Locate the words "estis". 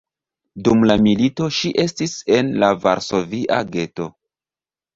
1.85-2.17